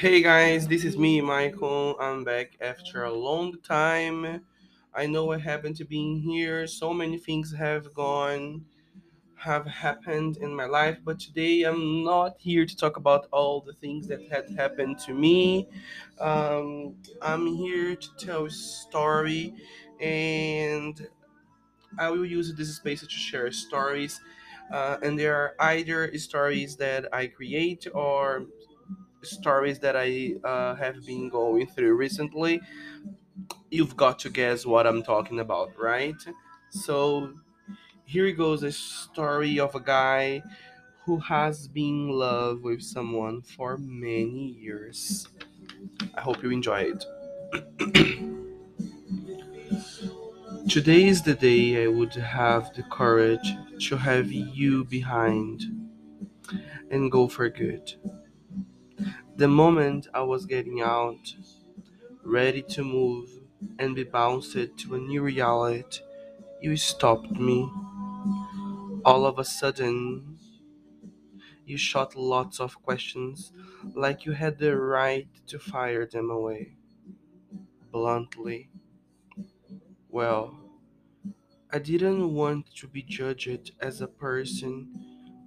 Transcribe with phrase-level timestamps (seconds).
[0.00, 1.94] Hey guys, this is me, Michael.
[2.00, 4.40] I'm back after a long time.
[4.94, 6.66] I know I haven't been here.
[6.66, 8.64] So many things have gone,
[9.34, 13.74] have happened in my life, but today I'm not here to talk about all the
[13.74, 15.68] things that had happened to me.
[16.18, 19.52] Um, I'm here to tell a story,
[20.00, 21.06] and
[21.98, 24.18] I will use this space to share stories.
[24.72, 28.46] Uh, and there are either stories that I create or
[29.22, 32.60] stories that I uh, have been going through recently,
[33.70, 36.16] you've got to guess what I'm talking about, right?
[36.70, 37.32] So
[38.04, 40.42] here goes a story of a guy
[41.04, 45.28] who has been in love with someone for many years.
[46.14, 47.04] I hope you enjoy it.
[50.68, 53.54] Today is the day I would have the courage
[53.88, 55.62] to have you behind
[56.90, 57.94] and go for good.
[59.40, 61.34] The moment I was getting out,
[62.24, 63.28] ready to move
[63.78, 66.00] and be bounced to a new reality,
[66.60, 67.70] you stopped me.
[69.04, 70.38] All of a sudden,
[71.64, 73.52] you shot lots of questions
[73.94, 76.76] like you had the right to fire them away.
[77.92, 78.70] Bluntly.
[80.10, 80.58] Well,
[81.72, 84.92] I didn't want to be judged as a person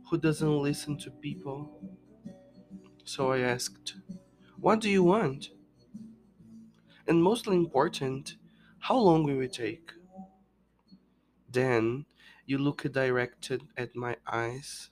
[0.09, 1.97] who doesn't listen to people,
[3.05, 3.95] so I asked,
[4.59, 5.51] What do you want?
[7.07, 8.35] And mostly important,
[8.79, 9.93] how long will it take?
[11.49, 12.05] Then
[12.45, 14.89] you looked directed at my eyes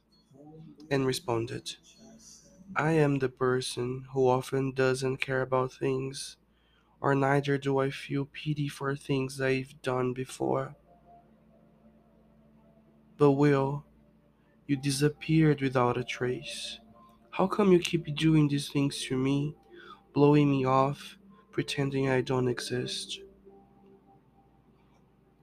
[0.92, 1.78] and responded,
[2.76, 6.38] I am the person who often doesn't care about things,
[7.02, 10.76] or neither do I feel pity for things I've done before.
[13.18, 13.86] But Will,
[14.68, 16.80] you disappeared without a trace.
[17.32, 19.56] How come you keep doing these things to me,
[20.14, 21.18] blowing me off,
[21.52, 23.20] pretending I don't exist?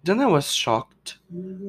[0.05, 1.19] Then I was shocked.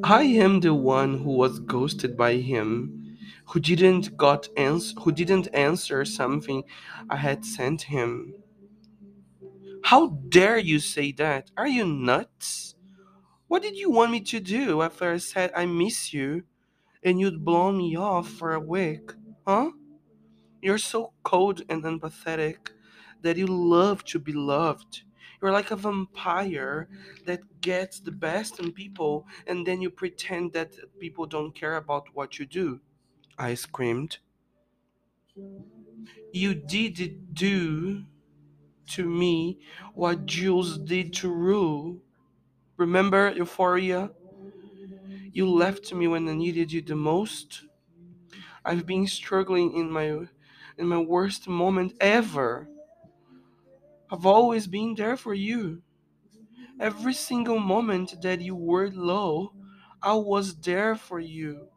[0.03, 3.17] I am the one who was ghosted by him,
[3.47, 6.63] who didn't got ans- who didn't answer something
[7.09, 8.33] I had sent him.
[9.83, 11.51] How dare you say that?
[11.57, 12.75] Are you nuts?
[13.47, 16.44] What did you want me to do after I said I miss you
[17.03, 19.11] and you'd blow me off for a week?
[19.47, 19.71] Huh?
[20.61, 22.71] You're so cold and empathetic
[23.21, 25.03] that you love to be loved.
[25.41, 26.87] You're like a vampire
[27.25, 32.13] that gets the best in people and then you pretend that people don't care about
[32.15, 32.81] what you do.
[33.37, 34.19] I screamed.
[36.31, 38.05] You did do
[38.91, 39.59] to me
[39.93, 42.01] what Jules did to Rue.
[42.77, 44.11] Remember Euphoria?
[45.33, 47.63] You left me when I needed you the most.
[48.63, 50.27] I've been struggling in my
[50.79, 52.67] in my worst moment ever.
[54.09, 55.84] I've always been there for you.
[56.79, 59.53] Every single moment that you were low,
[60.01, 61.68] I was there for you.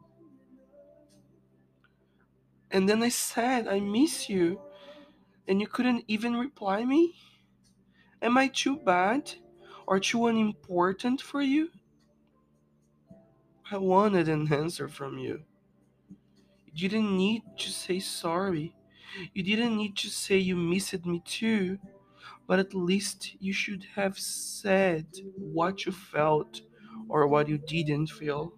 [2.71, 4.61] And then I said, I miss you,
[5.47, 7.15] and you couldn't even reply me?
[8.21, 9.35] Am I too bad
[9.85, 11.69] or too unimportant for you?
[13.69, 15.43] I wanted an answer from you.
[16.73, 18.75] You didn't need to say sorry.
[19.33, 21.79] You didn't need to say you missed me too.
[22.47, 25.07] But at least you should have said
[25.37, 26.61] what you felt
[27.09, 28.53] or what you didn't feel.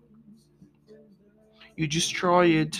[1.77, 2.77] You destroyed.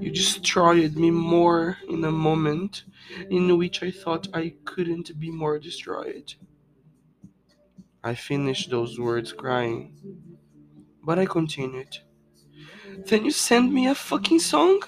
[0.00, 2.82] You destroyed me more in a moment
[3.30, 6.34] in which I thought I couldn't be more destroyed.
[8.02, 9.94] I finished those words crying,
[11.02, 11.98] but I continued.
[13.06, 14.82] Then you sent me a fucking song?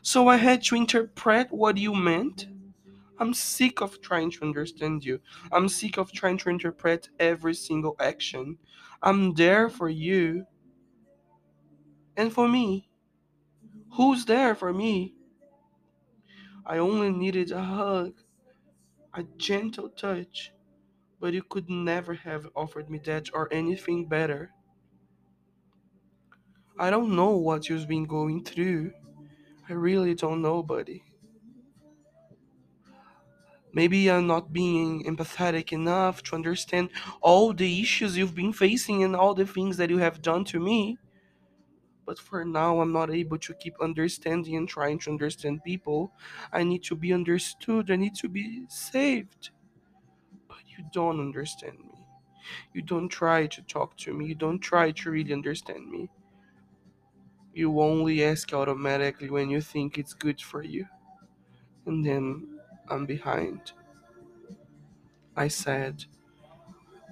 [0.00, 2.46] So I had to interpret what you meant?
[3.18, 5.20] I'm sick of trying to understand you.
[5.52, 8.58] I'm sick of trying to interpret every single action.
[9.02, 10.46] I'm there for you.
[12.16, 12.88] And for me.
[13.92, 15.14] Who's there for me?
[16.64, 18.14] I only needed a hug,
[19.14, 20.52] a gentle touch,
[21.20, 24.50] but you could never have offered me that or anything better.
[26.78, 28.92] I don't know what you've been going through.
[29.68, 31.04] I really don't know, buddy.
[33.74, 36.90] Maybe I'm not being empathetic enough to understand
[37.20, 40.60] all the issues you've been facing and all the things that you have done to
[40.60, 40.98] me.
[42.04, 46.12] But for now, I'm not able to keep understanding and trying to understand people.
[46.52, 47.90] I need to be understood.
[47.90, 49.50] I need to be saved.
[50.48, 52.06] But you don't understand me.
[52.74, 54.26] You don't try to talk to me.
[54.26, 56.10] You don't try to really understand me.
[57.54, 60.86] You only ask automatically when you think it's good for you.
[61.86, 63.72] And then I'm behind.
[65.36, 66.04] I said,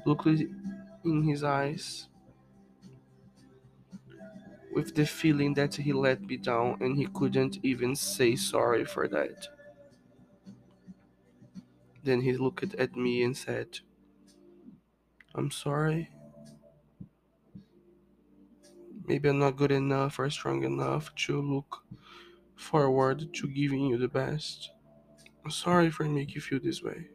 [0.05, 2.09] looked in his eyes
[4.73, 9.09] with the feeling that he let me down and he couldn't even say sorry for
[9.09, 9.49] that.
[12.03, 13.81] Then he looked at me and said,
[15.35, 16.11] I'm sorry.
[19.11, 21.83] Maybe I'm not good enough or strong enough to look
[22.55, 24.71] forward to giving you the best.
[25.45, 27.09] I'm sorry for making you feel this way.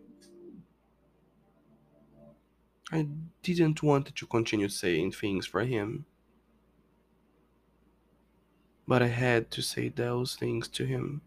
[2.91, 3.07] I
[3.43, 6.05] didn't want to continue saying things for him,
[8.87, 11.21] but I had to say those things to him.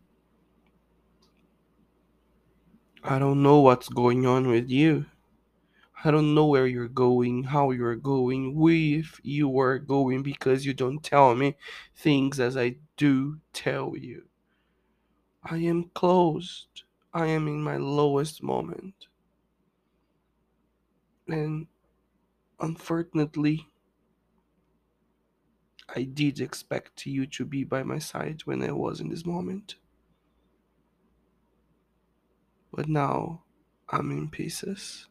[3.03, 5.07] I don't know what's going on with you.
[6.05, 10.73] I don't know where you're going, how you're going, if you are going, because you
[10.73, 11.57] don't tell me
[11.97, 14.23] things as I do tell you.
[15.43, 16.85] I am closed.
[17.13, 19.09] I am in my lowest moment.
[21.27, 21.67] And
[22.61, 23.69] unfortunately,
[25.97, 29.77] I did expect you to be by my side when I was in this moment.
[32.73, 33.43] But now
[33.89, 35.09] I'm in pieces.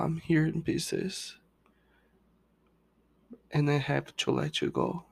[0.00, 1.36] I'm here in pieces.
[3.50, 5.04] And I have to let you go.